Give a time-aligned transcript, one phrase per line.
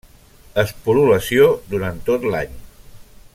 [0.61, 2.57] Esporulació durant tot l'any.